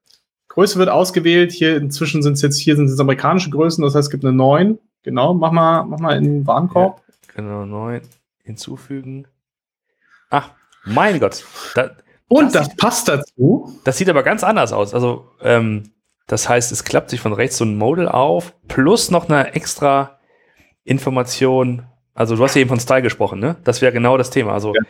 [0.48, 1.52] Größe wird ausgewählt.
[1.52, 4.34] Hier inzwischen sind es jetzt hier sind es amerikanische Größen, das heißt, es gibt eine
[4.34, 4.78] 9.
[5.02, 7.00] Genau, mach mal, mach mal in den Warenkorb.
[7.28, 8.02] Ja, genau, 9
[8.42, 9.26] hinzufügen.
[10.30, 10.50] Ach,
[10.84, 11.44] mein Gott.
[11.74, 11.90] Da,
[12.28, 13.78] Und das, das sieht, passt dazu.
[13.84, 14.94] Das sieht aber ganz anders aus.
[14.94, 15.92] Also, ähm,
[16.26, 20.18] das heißt, es klappt sich von rechts so ein Model auf, plus noch eine extra
[20.84, 21.86] Information.
[22.14, 23.56] Also du hast ja eben von Style gesprochen, ne?
[23.64, 24.52] Das wäre genau das Thema.
[24.52, 24.82] Also Ja.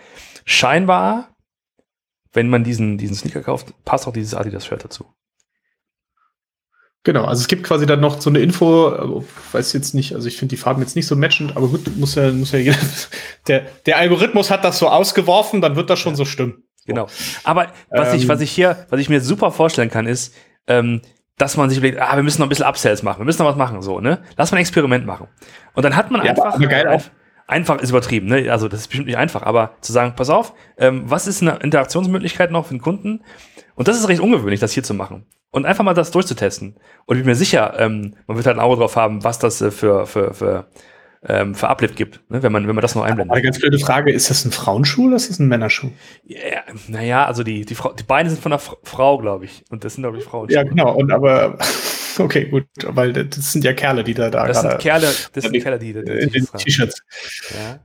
[0.45, 1.37] scheinbar,
[2.33, 5.07] wenn man diesen, diesen Sneaker kauft, passt auch dieses Adidas-Shirt dazu.
[7.05, 10.27] Genau, also es gibt quasi dann noch so eine Info, äh, weiß jetzt nicht, also
[10.29, 12.77] ich finde die Farben jetzt nicht so matchend, aber gut, muss ja, muss ja jeder,
[13.47, 16.65] der, der Algorithmus hat das so ausgeworfen, dann wird das schon so stimmen.
[16.87, 17.07] Genau.
[17.45, 18.29] Aber was ich, Ähm.
[18.29, 20.35] was ich hier, was ich mir super vorstellen kann, ist,
[20.67, 21.01] ähm,
[21.37, 23.51] dass man sich überlegt, ah, wir müssen noch ein bisschen Upsells machen, wir müssen noch
[23.51, 24.19] was machen, so, ne?
[24.37, 25.29] Lass mal ein Experiment machen.
[25.75, 27.03] Und dann hat man Ja, einfach, auch.
[27.47, 28.51] einfach ist übertrieben, ne?
[28.51, 31.57] Also das ist bestimmt nicht einfach, aber zu sagen, pass auf, ähm, was ist eine
[31.63, 33.23] Interaktionsmöglichkeit noch für den Kunden?
[33.77, 35.27] Und das ist recht ungewöhnlich, das hier zu machen.
[35.51, 36.77] Und einfach mal das durchzutesten.
[37.07, 39.61] Und ich bin mir sicher, ähm, man wird halt ein Auge drauf haben, was das
[39.63, 40.69] äh, für, für, für,
[41.27, 42.43] ähm, für Uplift gibt, ne?
[42.43, 43.33] wenn, man, wenn man das noch einblendet.
[43.35, 45.91] Eine ganz blöde Frage, ist das ein Frauenschuh oder ist das ein Männerschuh?
[46.25, 49.65] Ja, naja, also die, die, Frau, die Beine sind von einer Frau, glaube ich.
[49.71, 50.51] Und das sind, glaube ich, Frauen.
[50.51, 51.59] Ja, genau, und aber,
[52.19, 55.61] okay, gut, weil das sind ja Kerle, die da, da Das sind Kerle, das sind
[55.63, 56.47] Kerle, die, äh, in den.
[56.47, 57.03] T-Shirts.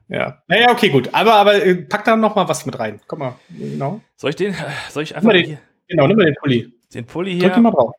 [0.09, 0.15] ja.
[0.17, 0.43] Ja.
[0.47, 1.09] Naja, okay, gut.
[1.13, 2.99] Aber, aber äh, pack da noch mal was mit rein.
[3.07, 4.01] Komm mal, genau.
[4.17, 4.53] Soll ich den,
[4.89, 6.72] soll ich einfach Mal den- Genau, nimm mal den Pulli.
[6.93, 7.93] Den Pulli Drück ihn hier, mal drauf.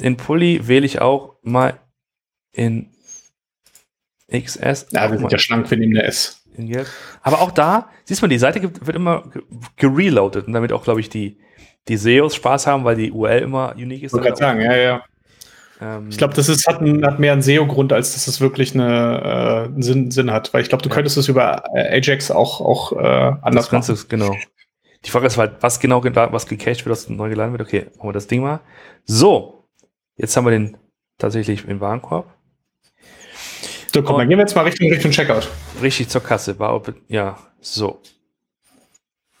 [0.00, 1.74] den Pulli wähle ich auch mal
[2.52, 2.90] in
[4.32, 4.86] XS.
[4.92, 6.36] Ja, wir sind ja schlank, wir nehmen eine S.
[7.22, 9.42] Aber auch da, siehst du mal, die Seite wird immer ge-
[9.76, 11.38] gereloadet und damit auch, glaube ich, die,
[11.88, 14.10] die SEOs Spaß haben, weil die URL immer unique ist.
[14.10, 15.04] Ich wollte gerade sagen, ja, ja.
[15.80, 18.74] Ähm, Ich glaube, das ist, hat, ein, hat mehr einen SEO-Grund, als dass es wirklich
[18.74, 20.52] eine, äh, einen Sinn, Sinn hat.
[20.52, 20.94] Weil ich glaube, du Ja.
[20.96, 22.98] könntest es über äh, Ajax auch, auch äh,
[23.42, 24.36] anders das Ganze ist, genau.
[25.04, 27.62] Die Frage ist halt, was genau was gecached wird, was neu geladen wird.
[27.62, 28.60] Okay, machen wir das Ding mal.
[29.04, 29.68] So,
[30.16, 30.76] jetzt haben wir den
[31.18, 32.34] tatsächlich im Warenkorb.
[33.92, 35.48] So, guck mal, gehen wir jetzt mal Richtung, Richtung Checkout.
[35.82, 36.58] Richtig zur Kasse.
[36.58, 38.00] War, ja, so.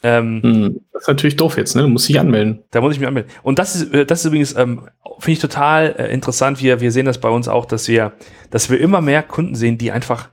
[0.02, 1.82] Ähm, Hm, das ist natürlich doof jetzt, ne?
[1.82, 2.64] Du musst dich anmelden.
[2.70, 3.30] Da muss ich mich anmelden.
[3.42, 6.60] Und das ist, äh, das ist übrigens, ähm, finde ich total äh, interessant.
[6.62, 8.12] Wir, wir sehen das bei uns auch, dass wir,
[8.50, 10.30] dass wir immer mehr Kunden sehen, die einfach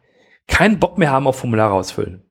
[0.48, 2.24] keinen Bock mehr haben auf Formulare ausfüllen.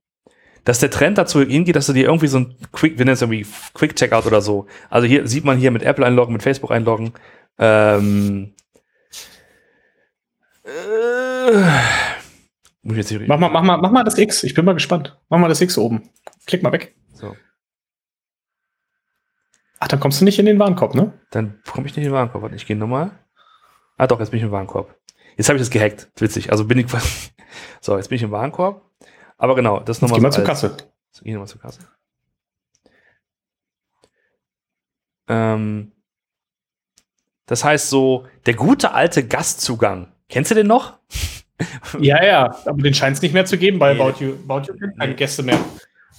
[0.66, 3.22] Dass der Trend dazu hingeht, dass du dir irgendwie so ein Quick, wir nennen es
[3.22, 4.66] irgendwie Quick Checkout oder so.
[4.90, 7.12] Also hier sieht man hier mit Apple einloggen, mit Facebook einloggen.
[7.59, 8.52] Ähm,
[10.64, 11.62] äh,
[13.29, 14.42] Mach mal, mach, mal, mach mal das X.
[14.42, 15.16] Ich bin mal gespannt.
[15.29, 16.11] Mach mal das X oben.
[16.46, 16.96] Klick mal weg.
[17.14, 17.37] so.
[19.79, 21.12] Ach, dann kommst du nicht in den Warenkorb, ne?
[21.31, 22.42] Dann komme ich nicht in den Warenkorb.
[22.42, 23.12] Warte, ich gehe nochmal.
[23.98, 24.96] Ah, doch, jetzt bin ich im Warenkorb.
[25.37, 26.09] Jetzt habe ich das gehackt.
[26.16, 26.50] Witzig.
[26.50, 27.09] Also bin ich quasi.
[27.81, 28.86] So, jetzt bin ich im Warenkorb.
[29.38, 30.77] Aber genau, das nochmal geh mal so zur Kasse.
[31.22, 31.81] Geh nochmal zur Kasse.
[35.29, 35.92] Ähm,
[37.46, 40.12] das heißt so, der gute alte Gastzugang.
[40.29, 40.99] Kennst du den noch?
[41.99, 43.99] Ja, ja, aber den scheint es nicht mehr zu geben bei Nee.
[44.03, 44.35] About You.
[44.46, 45.16] About You gibt keine Nee.
[45.16, 45.59] Gäste mehr.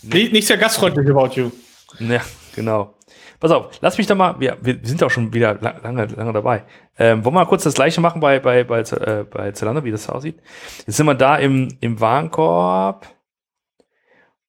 [0.01, 1.51] Nicht, nicht sehr gastfreundlich About You.
[1.99, 2.21] Ja,
[2.55, 2.95] genau.
[3.39, 6.33] Pass auf, lass mich doch mal, wir, wir sind auch schon wieder la- lange, lange
[6.33, 6.63] dabei.
[6.97, 9.91] Ähm, wollen wir mal kurz das gleiche machen bei, bei, bei, äh, bei Zalando, wie
[9.91, 10.41] das aussieht?
[10.87, 13.07] Jetzt sind wir da im, im Warenkorb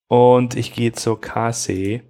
[0.07, 2.01] und ich gehe zur Kasse.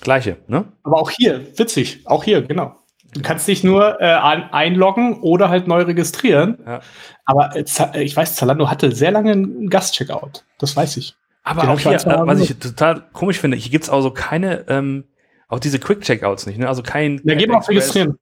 [0.00, 0.72] Gleiche, ne?
[0.82, 2.76] Aber auch hier, witzig, auch hier, genau.
[3.12, 6.58] Du kannst dich nur äh, ein, einloggen oder halt neu registrieren.
[6.66, 6.80] Ja.
[7.24, 10.44] Aber äh, äh, ich weiß, Zalando hatte sehr lange einen Gastcheckout.
[10.58, 11.16] Das weiß ich.
[11.46, 15.04] Aber auch hier, äh, was ich total komisch finde, hier gibt's auch so keine, ähm,
[15.46, 16.66] auch diese Quick-Checkouts nicht, ne?
[16.66, 17.18] Also kein.
[17.18, 18.18] Ja, kein geh mal auf registrieren.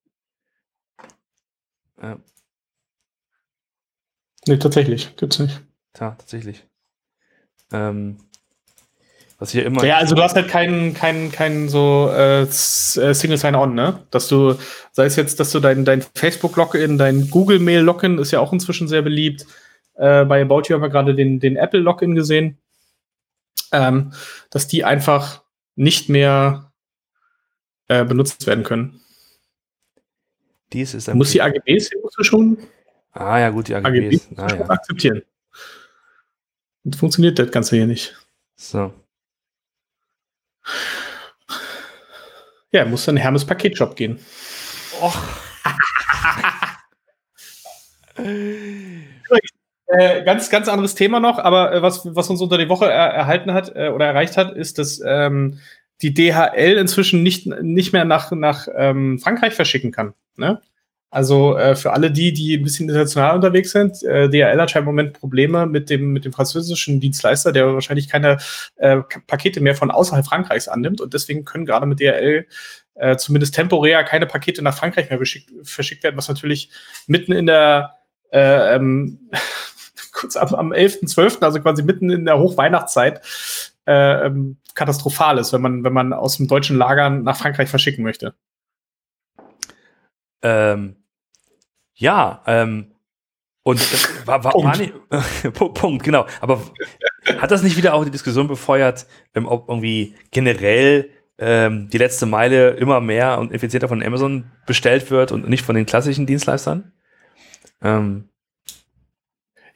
[2.03, 2.19] Ja.
[4.47, 5.17] Nee, tatsächlich.
[5.17, 5.63] Gibt's nicht.
[5.99, 6.67] Ja, tatsächlich.
[7.73, 8.19] Ähm,
[9.39, 9.83] was hier immer.
[9.85, 14.01] Ja, also du hast halt keinen, keinen, keinen so äh, äh, Single Sign-On, ne?
[14.11, 14.57] Dass du,
[14.93, 19.01] sei es jetzt, dass du dein, dein Facebook-Login, dein Google-Mail-Login ist ja auch inzwischen sehr
[19.01, 19.47] beliebt.
[19.95, 22.59] Äh, bei About You haben wir gerade den, den Apple-Login gesehen.
[23.73, 24.13] Ähm,
[24.51, 25.43] dass die einfach
[25.75, 26.73] nicht mehr
[27.89, 29.01] äh, benutzt werden können.
[30.73, 32.59] Dies ist musst die AGBs hier musst du schon,
[33.15, 34.39] Ah ja, gut, die AGBs AGBs.
[34.39, 34.71] Ah, ja.
[34.71, 35.23] akzeptieren.
[36.85, 38.17] Und funktioniert das Ganze hier nicht.
[38.57, 38.93] So.
[42.73, 44.19] Ja, muss dann Hermes Paketshop gehen.
[45.01, 45.17] Och.
[49.87, 53.09] Äh, ganz, ganz anderes Thema noch, aber äh, was, was uns unter die Woche er,
[53.09, 55.59] erhalten hat äh, oder erreicht hat, ist, dass ähm,
[56.01, 60.15] die DHL inzwischen nicht, nicht mehr nach, nach ähm, Frankreich verschicken kann.
[60.37, 60.61] Ne?
[61.11, 64.91] Also äh, für alle die, die ein bisschen international unterwegs sind, äh, DHL hat scheinbar
[64.91, 68.39] im Moment Probleme mit dem, mit dem französischen Dienstleister, der wahrscheinlich keine
[68.77, 72.47] äh, Pakete mehr von außerhalb Frankreichs annimmt und deswegen können gerade mit DHL
[72.95, 76.71] äh, zumindest temporär keine Pakete nach Frankreich mehr beschickt, verschickt werden, was natürlich
[77.07, 77.95] mitten in der
[78.33, 79.31] äh, ähm,
[80.15, 83.21] kurz am, am 11.12., also quasi mitten in der Hochweihnachtszeit,
[83.87, 88.03] äh, ähm, katastrophal ist, wenn man, wenn man aus dem deutschen Lager nach Frankreich verschicken
[88.03, 88.35] möchte.
[90.43, 90.97] Ähm,
[91.95, 92.93] ja, ähm,
[93.63, 94.69] Und das war, war, Punkt.
[94.69, 96.27] war nicht, Punkt, genau.
[96.41, 96.61] Aber
[97.39, 102.27] hat das nicht wieder auch die Diskussion befeuert, ähm, ob irgendwie generell ähm, die letzte
[102.27, 106.93] Meile immer mehr und effizienter von Amazon bestellt wird und nicht von den klassischen Dienstleistern?
[107.83, 108.29] Ähm,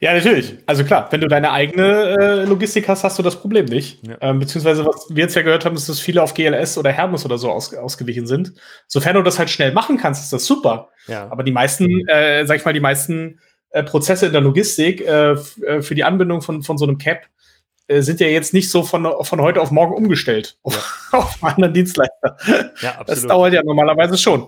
[0.01, 0.55] ja, natürlich.
[0.65, 4.05] Also klar, wenn du deine eigene äh, Logistik hast, hast du das Problem nicht.
[4.07, 4.17] Ja.
[4.21, 7.25] Ähm, beziehungsweise, was wir jetzt ja gehört haben, ist, dass viele auf GLS oder Hermes
[7.25, 8.53] oder so aus, ausgewichen sind.
[8.87, 10.89] Sofern du das halt schnell machen kannst, ist das super.
[11.07, 11.29] Ja.
[11.29, 13.39] Aber die meisten, äh, sag ich mal, die meisten
[13.71, 17.23] äh, Prozesse in der Logistik äh, äh für die Anbindung von, von so einem Cap
[17.87, 20.77] äh, sind ja jetzt nicht so von, von heute auf morgen umgestellt ja.
[21.11, 22.37] auf, einen anderen Dienstleister.
[22.81, 23.09] Ja, absolut.
[23.09, 24.47] Das dauert ja normalerweise schon.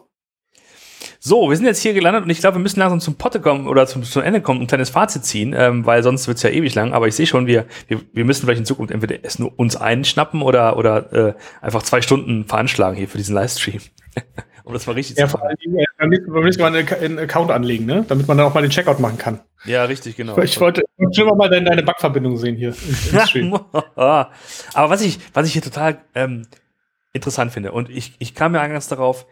[1.23, 3.67] So, wir sind jetzt hier gelandet und ich glaube, wir müssen langsam zum Potte kommen
[3.67, 6.43] oder zum, zum Ende kommen und ein kleines Fazit ziehen, ähm, weil sonst wird es
[6.43, 6.93] ja ewig lang.
[6.93, 9.75] Aber ich sehe schon, wir, wir, wir müssen vielleicht in Zukunft entweder es nur uns
[9.75, 13.81] einschnappen oder, oder äh, einfach zwei Stunden veranschlagen hier für diesen Livestream.
[14.63, 15.49] um das mal richtig ja, zu machen.
[15.59, 18.03] Ja, vor allem, man müsste mal einen Account anlegen, ne?
[18.07, 19.41] damit man dann auch mal den Checkout machen kann.
[19.65, 20.35] Ja, richtig, genau.
[20.39, 20.81] Ich wollte
[21.15, 22.73] schon mal deine, deine Backverbindung sehen hier
[23.35, 23.53] im.
[23.95, 24.31] Aber
[24.73, 26.47] was ich, was ich hier total ähm,
[27.13, 29.27] interessant finde, und ich, ich kam ja eingangs darauf,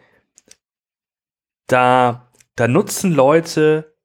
[1.70, 3.96] da, da nutzen Leute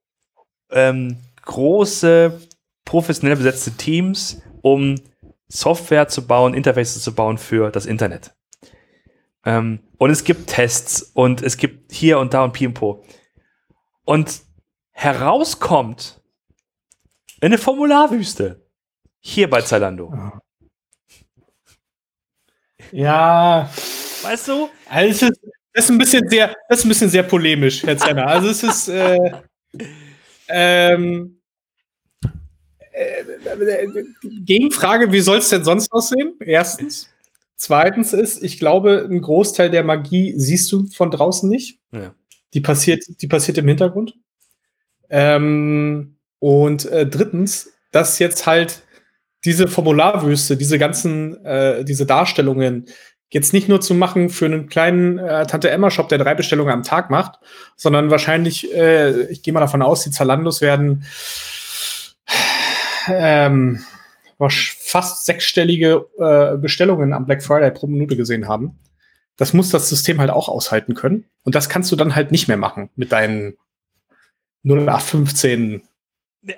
[0.70, 2.40] ähm, große,
[2.86, 4.96] professionell besetzte Teams, um
[5.48, 8.36] Software zu bauen, Interfaces zu bauen für das Internet.
[9.46, 13.06] Ähm, und es gibt Tests und es gibt hier und da und Pimpo.
[14.04, 14.42] Und
[14.92, 16.22] herauskommt
[17.42, 18.66] eine Formularwüste.
[19.20, 20.14] Hier bei Zalando.
[22.92, 23.70] Ja.
[24.22, 24.70] Weißt du?
[24.90, 25.30] Also,
[25.76, 28.28] das ist ein bisschen sehr, das ist ein bisschen sehr polemisch, Herr Zenner.
[28.28, 29.18] Also es ist äh,
[30.48, 31.42] ähm,
[32.94, 33.24] äh,
[34.24, 36.36] Gegenfrage, wie soll es denn sonst aussehen?
[36.40, 37.10] Erstens.
[37.58, 41.78] Zweitens ist, ich glaube, ein Großteil der Magie siehst du von draußen nicht.
[41.92, 42.16] Ja.
[42.54, 44.16] Die passiert, die passiert im Hintergrund.
[45.10, 48.82] Ähm, und äh, drittens, dass jetzt halt
[49.44, 52.86] diese Formularwüste, diese ganzen, äh, diese Darstellungen,
[53.36, 56.72] jetzt nicht nur zu machen für einen kleinen äh, Tante Emma Shop, der drei Bestellungen
[56.72, 57.38] am Tag macht,
[57.76, 61.04] sondern wahrscheinlich, äh, ich gehe mal davon aus, die Zalandos werden
[63.10, 63.84] ähm,
[64.40, 68.80] fast sechsstellige äh, Bestellungen am Black Friday pro Minute gesehen haben.
[69.36, 71.26] Das muss das System halt auch aushalten können.
[71.44, 73.58] Und das kannst du dann halt nicht mehr machen mit deinen
[74.64, 75.82] 0815.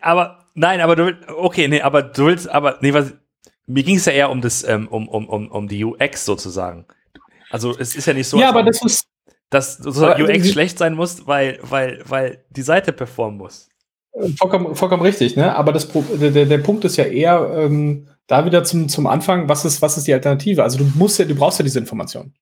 [0.02, 3.16] Aber nein, aber du willst, okay, nee, aber du willst, aber nee, was,
[3.68, 6.86] mir ging es ja eher um das, ähm, um, um, um, um die UX sozusagen.
[7.50, 9.08] Also es ist ja nicht so, ja, aber das ist,
[9.50, 13.70] dass sozusagen UX schlecht sein muss, weil, weil, weil die Seite performen muss.
[14.38, 15.56] Vollkommen, vollkommen richtig, ne?
[15.56, 15.88] Aber das,
[16.20, 19.98] der, der Punkt ist ja eher ähm, da wieder zum, zum Anfang, was ist, was
[19.98, 20.64] ist die Alternative?
[20.64, 22.34] Also du musst ja, du brauchst ja diese Information.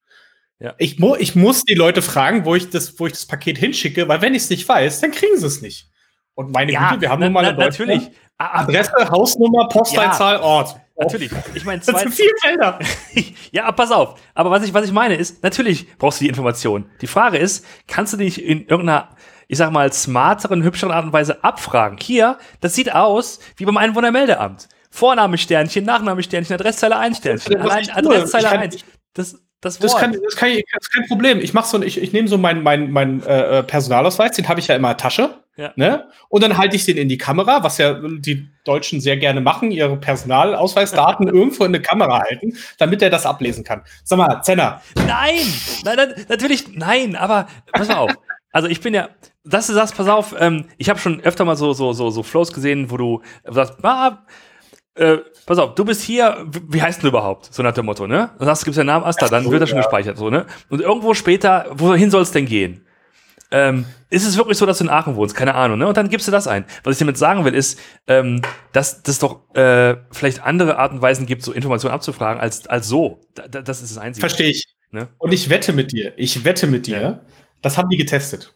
[0.58, 0.74] Ja.
[0.78, 4.08] Ich, mu ich muss die Leute fragen, wo ich das, wo ich das Paket hinschicke,
[4.08, 5.90] weil wenn ich es nicht weiß, dann kriegen sie es nicht.
[6.34, 8.10] Und meine ja, Güte, wir haben nun mal na, natürlich.
[8.38, 10.42] Adresse, Hausnummer, Postleitzahl, ja.
[10.42, 10.76] Ort.
[10.98, 11.30] Natürlich.
[11.54, 12.78] Ich meine, das sind vier Felder.
[13.52, 14.18] ja, pass auf.
[14.34, 16.86] Aber was ich, was ich meine ist, natürlich brauchst du die Information.
[17.00, 19.10] Die Frage ist, kannst du dich in irgendeiner,
[19.48, 21.98] ich sag mal, smarteren, hübscheren Art und Weise abfragen?
[22.00, 24.68] Hier, das sieht aus wie beim Einwohnermeldeamt.
[24.90, 28.78] Vorname Sternchen, Nachname Sternchen, Adresszeile 1 Sternchen, Adresszeile 1.
[29.12, 31.40] Das, das, das, kann, das, kann ich, das ist kein Problem.
[31.40, 34.68] Ich mache so, ich, ich nehme so meinen mein, mein, äh, Personalausweis, den habe ich
[34.68, 35.42] ja immer in der Tasche.
[35.56, 35.72] Ja.
[35.76, 36.08] Ne?
[36.28, 39.70] Und dann halte ich den in die Kamera, was ja die Deutschen sehr gerne machen,
[39.70, 43.82] ihre Personalausweisdaten irgendwo in eine Kamera halten, damit er das ablesen kann.
[44.04, 44.82] Sag mal, Zenner.
[45.06, 45.46] Nein,
[45.84, 48.12] nein, natürlich, nein, aber pass mal auf.
[48.52, 49.10] Also ich bin ja,
[49.44, 52.22] dass du sagst, pass auf, ähm, ich habe schon öfter mal so, so, so, so
[52.22, 54.24] Flows gesehen, wo du sagst, ah,
[54.94, 57.52] äh, pass auf, du bist hier, wie heißt du überhaupt?
[57.52, 58.30] So nach dem Motto, ne?
[58.38, 59.82] Dann sagst du, gibst deinen Namen Asta, dann wird er schon ja.
[59.82, 60.46] gespeichert, so, ne?
[60.70, 62.85] Und irgendwo später, wohin soll es denn gehen?
[63.50, 65.34] Ähm, ist es wirklich so, dass du in Aachen wohnst?
[65.34, 65.86] Keine Ahnung, ne?
[65.86, 66.64] Und dann gibst du das ein.
[66.82, 71.02] Was ich damit sagen will, ist, ähm, dass das doch äh, vielleicht andere Arten und
[71.02, 73.20] Weisen gibt, so Informationen abzufragen, als, als so.
[73.34, 74.20] Da, das ist das Einzige.
[74.20, 74.64] Verstehe ich.
[74.90, 75.08] Ne?
[75.18, 77.20] Und ich wette mit dir, ich wette mit dir, ja.
[77.62, 78.54] das haben die getestet.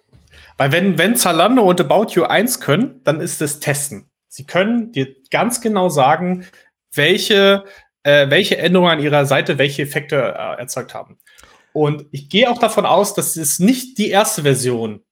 [0.57, 4.11] Weil wenn, wenn Zalando und About You 1 können, dann ist es Testen.
[4.29, 6.47] Sie können dir ganz genau sagen,
[6.95, 7.65] welche,
[8.03, 11.19] äh, welche Änderungen an ihrer Seite welche Effekte äh, erzeugt haben.
[11.73, 15.03] Und ich gehe auch davon aus, dass es nicht die erste Version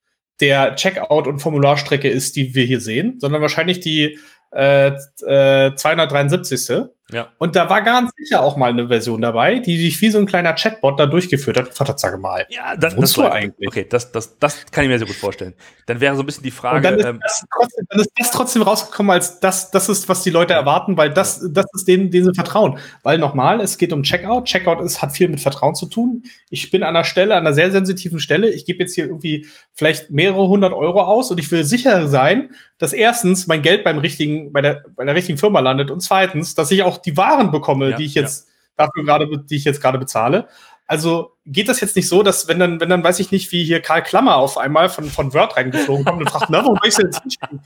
[0.41, 4.19] der Checkout- und Formularstrecke ist, die wir hier sehen, sondern wahrscheinlich die
[4.53, 4.89] äh,
[5.27, 6.89] äh, 273.
[7.11, 7.29] Ja.
[7.39, 10.27] Und da war ganz sicher auch mal eine Version dabei, die sich wie so ein
[10.27, 11.75] kleiner Chatbot da durchgeführt hat.
[11.75, 12.47] Vater, sag mal.
[12.51, 13.67] Ja, das, das war eigentlich.
[13.67, 15.55] Okay, das, das, das kann ich mir sehr gut vorstellen.
[15.87, 16.77] Dann wäre so ein bisschen die Frage.
[16.77, 20.11] Und dann, ist ähm, das trotzdem, dann ist das trotzdem rausgekommen, als das, das ist,
[20.11, 22.79] was die Leute erwarten, weil das, das ist denen, denen sie vertrauen.
[23.03, 24.45] Weil nochmal, es geht um Checkout.
[24.45, 26.25] Checkout ist, hat viel mit Vertrauen zu tun.
[26.51, 28.51] Ich bin an einer Stelle, an einer sehr sensitiven Stelle.
[28.51, 32.51] Ich gebe jetzt hier irgendwie vielleicht mehrere hundert Euro aus und ich will sicher sein,
[32.77, 36.55] dass erstens mein Geld beim richtigen, bei der, bei der richtigen Firma landet und zweitens,
[36.55, 38.87] dass ich auch die Waren bekomme, ja, die ich jetzt ja.
[38.87, 40.49] dafür gerade, die ich jetzt gerade bezahle.
[40.87, 43.65] Also geht das jetzt nicht so, dass wenn dann, wenn dann weiß ich nicht, wie
[43.65, 46.97] hier Karl Klammer auf einmal von, von Word reingeflogen kommt und fragt, na, wo ich
[46.97, 47.61] jetzt hinschicken?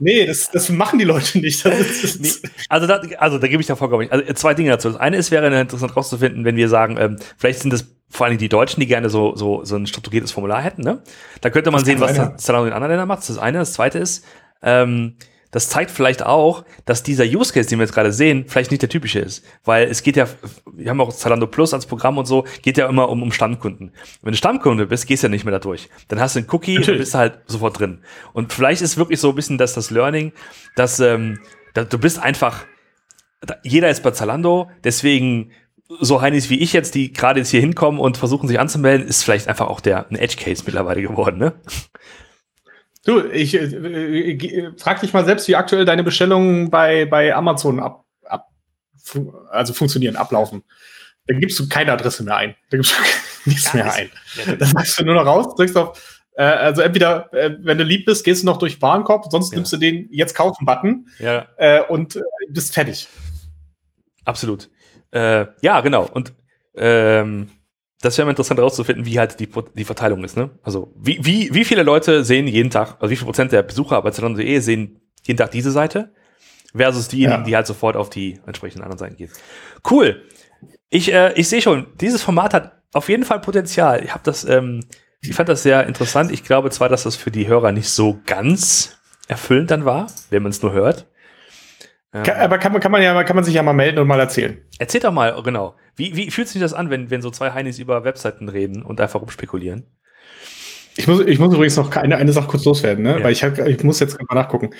[0.00, 1.64] Nee, das, das machen die Leute nicht.
[1.64, 4.10] Ist, nee, also, da, also da gebe ich da vollkommen.
[4.10, 4.88] Also zwei Dinge dazu.
[4.88, 8.38] Das eine ist, wäre interessant rauszufinden, wenn wir sagen, ähm, vielleicht sind das vor allem
[8.38, 10.82] die Deutschen, die gerne so, so, so ein strukturiertes Formular hätten.
[10.82, 11.02] Ne?
[11.40, 13.20] Da könnte man das sehen, was Zalando in anderen Ländern macht.
[13.20, 13.58] Das ist das eine.
[13.58, 14.24] Das zweite ist,
[14.62, 15.16] ähm,
[15.54, 18.82] das zeigt vielleicht auch, dass dieser Use Case, den wir jetzt gerade sehen, vielleicht nicht
[18.82, 19.44] der typische ist.
[19.62, 20.26] Weil es geht ja,
[20.72, 23.92] wir haben auch Zalando Plus als Programm und so, geht ja immer um, um Stammkunden.
[24.20, 25.88] Wenn du Stammkunde bist, gehst du ja nicht mehr da durch.
[26.08, 26.98] Dann hast du einen Cookie Natürlich.
[26.98, 28.00] und bist halt sofort drin.
[28.32, 30.32] Und vielleicht ist wirklich so ein bisschen das, das Learning,
[30.74, 31.38] dass, ähm,
[31.72, 32.64] dass du bist einfach,
[33.62, 35.52] jeder ist bei Zalando, deswegen
[36.00, 39.22] so Heinis wie ich jetzt, die gerade jetzt hier hinkommen und versuchen sich anzumelden, ist
[39.22, 41.52] vielleicht einfach auch der ein Edge Case mittlerweile geworden, ne?
[43.04, 47.80] Du, ich äh, äh, frag dich mal selbst, wie aktuell deine Bestellungen bei, bei Amazon
[47.80, 48.48] ab, ab,
[49.50, 50.62] also funktionieren, ablaufen.
[51.26, 52.54] Da gibst du keine Adresse mehr ein.
[52.70, 53.02] Da gibst du
[53.50, 54.10] nichts ja, mehr ein.
[54.46, 57.84] Ja, das machst du nur noch raus, drückst auf, äh, also entweder, äh, wenn du
[57.84, 59.56] lieb bist, gehst du noch durch Warenkorb, sonst ja.
[59.56, 61.46] nimmst du den jetzt kaufen Button ja.
[61.58, 63.08] äh, und äh, bist fertig.
[64.24, 64.70] Absolut.
[65.10, 66.08] Äh, ja, genau.
[66.10, 66.32] Und
[66.76, 67.50] ähm,
[68.04, 70.36] das wäre interessant herauszufinden, wie halt die, die Verteilung ist.
[70.36, 70.50] Ne?
[70.62, 74.02] Also wie, wie, wie viele Leute sehen jeden Tag, also wie viel Prozent der Besucher
[74.02, 76.12] bei Zalando.de sehen jeden Tag diese Seite
[76.74, 77.46] versus diejenigen, ja.
[77.46, 79.30] die halt sofort auf die entsprechenden anderen Seiten gehen.
[79.88, 80.22] Cool.
[80.90, 84.04] Ich, äh, ich sehe schon, dieses Format hat auf jeden Fall Potenzial.
[84.04, 84.84] Ich habe das, ähm,
[85.20, 86.30] ich fand das sehr interessant.
[86.30, 90.42] Ich glaube zwar, dass das für die Hörer nicht so ganz erfüllend dann war, wenn
[90.42, 91.06] man es nur hört.
[92.22, 94.20] Kann, aber kann man, kann man ja, kann man sich ja mal melden und mal
[94.20, 94.58] erzählen.
[94.78, 95.74] Erzähl doch mal, genau.
[95.96, 99.00] Wie, wie fühlt sich das an, wenn, wenn so zwei Heinis über Webseiten reden und
[99.00, 99.84] einfach rumspekulieren?
[100.96, 103.18] Ich muss, ich muss übrigens noch eine, eine Sache kurz loswerden, ne?
[103.18, 103.24] Ja.
[103.24, 104.70] weil ich, hab, ich muss jetzt mal nachgucken.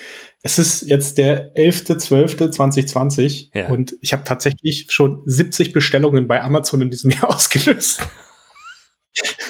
[0.43, 3.67] Es ist jetzt der 11.12.2020 ja.
[3.67, 8.07] und ich habe tatsächlich schon 70 Bestellungen bei Amazon in diesem Jahr ausgelöst.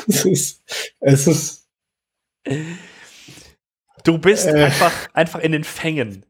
[0.08, 0.62] es ist,
[1.00, 1.68] es ist.
[4.04, 6.24] Du bist äh, einfach, einfach in den Fängen.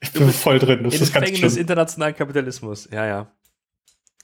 [0.00, 0.84] Ich bin voll drin.
[0.84, 2.88] Das in ist den Fängen des internationalen Kapitalismus.
[2.90, 3.32] Ja, ja.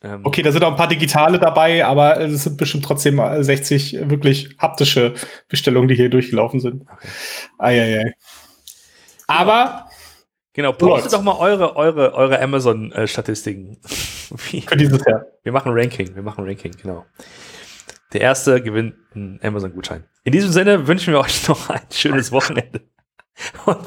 [0.03, 4.09] Ähm, okay, da sind auch ein paar digitale dabei, aber es sind bestimmt trotzdem 60
[4.11, 5.15] wirklich haptische
[5.49, 6.83] Bestellungen, die hier durchgelaufen sind.
[6.83, 7.09] Okay.
[7.59, 8.13] Eieiei.
[9.27, 9.87] Aber
[10.57, 13.77] Genau, postet doch mal eure, eure, eure Amazon-Statistiken.
[13.85, 15.27] Für dieses Jahr.
[15.43, 17.05] Wir machen Ranking, wir machen Ranking, genau.
[18.15, 20.05] Der erste gewinnt einen Amazon-Gutschein.
[20.25, 22.81] In diesem Sinne wünschen wir euch noch ein schönes Wochenende.
[23.67, 23.87] Und